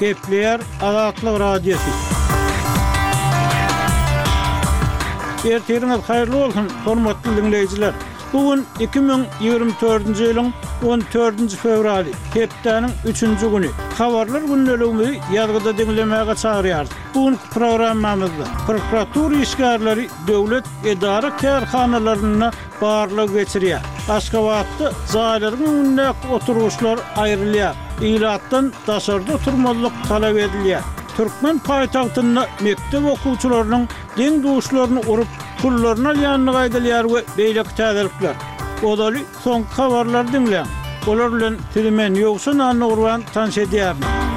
[0.00, 1.90] Kepler Araklı Radyosu.
[5.52, 7.92] Ertirimiz hayırlı olsun hormatly dinleyijiler.
[8.32, 10.52] Bugun 2024-nji ýylyň
[10.84, 13.68] 14-nji fevraly, hepdeniň 3-nji güni.
[13.98, 16.86] Habarlar günnelüğümi ýargyda dinlemäge çagyrýar.
[17.14, 23.82] Bugun programmamyzda prokuratura işgärleri, döwlet edara kärhanalaryna barla geçiriya.
[24.08, 27.74] Aşkavatlı zahirin önüne oturuşlar ayrılya.
[28.02, 30.80] İlattan daşarda oturmalık talep ediliya.
[31.16, 35.26] Türkmen payitahtında mektep okulçularının din duşlarını urup
[35.62, 38.34] kullarına liyanlı gaydiliyar ve beylek tədirikler.
[38.82, 40.66] Odali son kavarlar dinleyen.
[41.06, 44.29] Olarlen tilimen yoksun anna urvan tans ediyyarlar.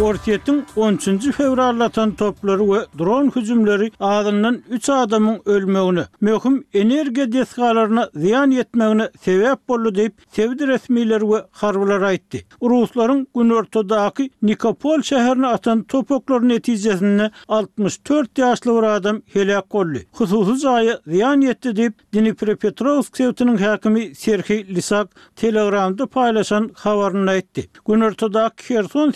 [0.00, 8.50] Kortiyetin 13-cü fevrarlatan topları ve dron hücumları ağzından 3 adamın ölmeğine, möhüm energe deskalarına ziyan
[8.50, 12.46] yetmeğine sebep bollu deyip sevdi resmiler ve harvalar aitti.
[12.62, 19.98] Rusların gün Nikopol şeherine atan topoklar neticesinde 64 yaşlı bir adam helak kollu.
[20.12, 27.70] Hususu zayi ziyan yetti deyip Dnipropetrovsk sevtinin hakimi Serhi Lisak telegramda paylaşan havarını aitti.
[27.86, 29.12] Gün ortadaki Kherson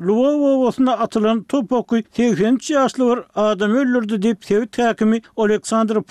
[0.00, 6.02] Luwow owasyna atylan top hokky 80-nji ýaşly bir adam öldürdi diýip Прокудин häkimi Aleksandr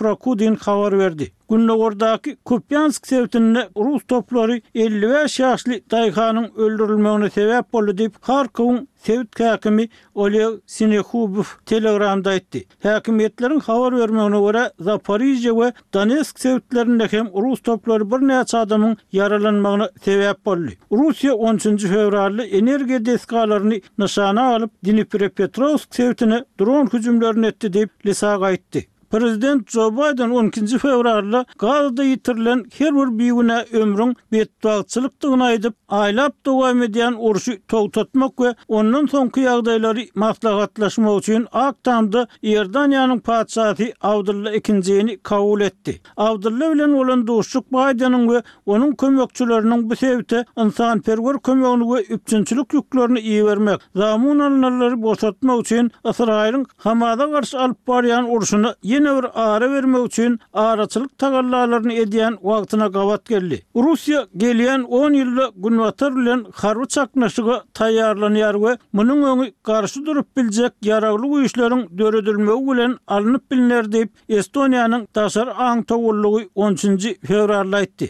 [1.54, 9.36] Gunda gordaki Kupyansk sevtinde Rus topları 55 yaşlı Dayhan'ın öldürülmeğine sebep oldu deyip Harkov'un sevt
[9.36, 12.66] kakimi Oleg Sinekubov telegramda etti.
[12.84, 19.90] Hakimiyetlerin havar vermeğine göre Zaparizce ve Danesk sevtlerinde hem Rus topları bir neç adamın yaralanmağına
[20.04, 20.68] sebep oldu.
[20.92, 21.64] Rusya 13.
[21.84, 28.88] fevrarlı enerji deskalarını nişana alıp Dnipropetrovsk sevtine drone hücumlarını etti deyip lisa gaitti.
[29.14, 37.20] Prezident Joe Biden 12 fevrarla qalda yitirlən kervur biyunə ömrün betuakçılıqdığına edib, aylab doğam edən
[37.22, 42.24] orşu tovtatmaq və onun son qiyagdayları maqlaqatlaşma üçün aqtamda
[42.56, 46.00] Erdaniyanın patsati Avdırla ikinciyini qavul etdi.
[46.18, 52.74] Avdırla vələn olan doğuşçuk Bidenin və onun kömökçülərinin bu sevdə insan pergör kömökünü və übçünçülük
[52.80, 53.78] yüklərini iyi vermək.
[53.96, 60.06] Zamun alınarları bozatma üçün ısrayrın hamada qarşı alp bariyan orşuna yeni ýene bir ara bermek
[60.06, 63.62] üçin araçylyk tagallalaryny edýän wagtyna gawat geldi.
[63.76, 70.72] Russiýa gelýän 10 yılda günwatar bilen harby çaknaşyga taýýarlanýar we munyň öňü karşı durup biljek
[70.84, 78.06] ýaraglyk güýçleriň döredilmegi bilen alınıp bilinär diýip Estoniýanyň taşar aň tawullugy 10-njy fevralda aýtdy.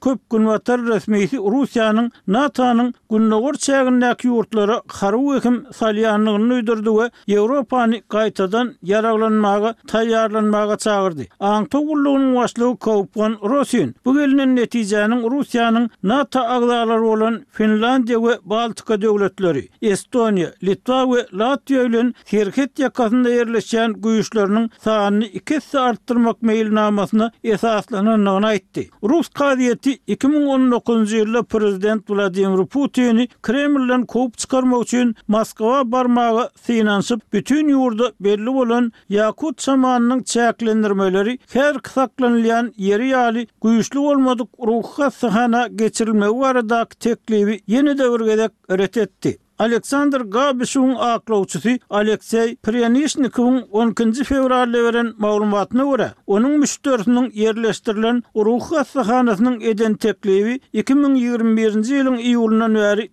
[0.00, 8.76] köp günwatar resmiýeti Russiýanyň NATO-nyň günnogor çägindäki ýurtlara harby hökm salýanlygyny duýdurdy we Ýewropany gaýtadan
[8.88, 11.22] ýaraglanmagy taýýar darlanmağa çağırdı.
[11.40, 13.96] Antu gullunun başlığı kovpun Rusin.
[14.04, 21.82] Bu gelinin neticanın Rusiyanın NATO ağlaları olan Finlandiya ve Baltika devletleri, Estonya, Litva ve Latvia
[21.82, 28.90] ilin Sirket yakasında yerleşen güyüşlerinin sahanını iki hisse arttırmak meylinamasını esaslanan etti.
[29.02, 37.68] Rus kadiyeti 2019 yılda Prezident Vladimir Putin'i Kremlin'den kowup çykarmak üçin Moskova barmağı sinansıp bütün
[37.68, 45.64] yurda belli olan Yakut samanını Ýaşanyň çäklendirmeleri her kysaklanylan ýeri ýaly güýçli bolmadyk ruhy hasyhana
[45.82, 56.54] geçirilmegi barada teklibi ýene-de Александр Gabishun aklawçysy Алексей Prenishnikowun 10-nji fevralda beren maglumatyna görä, onuň
[56.62, 62.66] müşterisiniň yerleşdirilen ruhy hassahanasynyň eden 2021-nji ýylyň iýulyna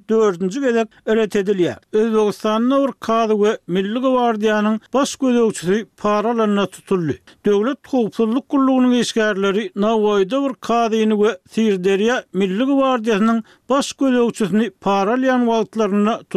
[0.10, 1.78] 4-nji gezek öret edilýär.
[1.94, 7.18] Özbegistan Nur Kady we Milli Gwardiýanyň baş gödäwçisi paralarna tutuldy.
[7.46, 13.92] Döwlet howpsuzlyk gullugynyň eşgärleri Nawoyda bir kadyny we Sirderiýa Milli Gwardiýanyň baş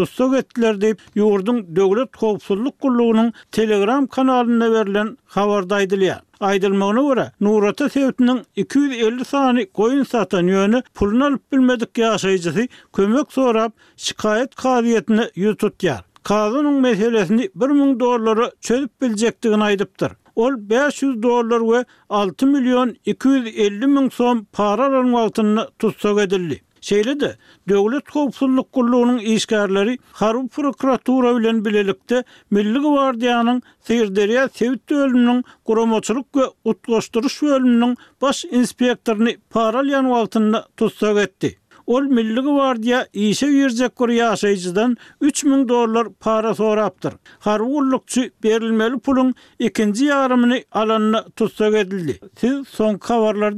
[0.07, 6.21] sussuk etdiler deyip yurdun Dövlet Kovsulluk Kulluğunun telegram kanalına verilen havarda aydılıya.
[6.41, 13.71] Aydılmağına göre Nurata Sevti'nin 250 sani koyun satan yönü pulun alıp bilmedik yaşayıcısı kömök sorab
[13.97, 16.05] şikayet kaziyetini yututyar.
[16.23, 20.13] Kazının meselesini 1000 dolları çözüp bilecektiğini aydıptır.
[20.37, 26.63] Ol 500 dolar ve 6 milyon 250 min son paraların altını tutsak edildi.
[26.85, 27.37] Şeýle de
[27.69, 32.25] döwlet howpsuzlyk gullugynyň işgärleri harup prokuratura bilen bilelikde
[32.57, 41.57] milli gwardiýanyň Sirderiýa Sewit döwlüniň guramaçylyk we utgaşdyryş bölüminiň baş inspektorny paral ýanwaltyna tutsak etdi.
[41.95, 47.13] Ol milli gwardiýa işe ýerjek gurýaşyjydan 3000 dollar para sorapdyr.
[47.39, 52.21] Harwullukçy berilmeli pulun ikinji ýarymyny alanyna tutsak edildi.
[52.37, 53.53] Siz soňky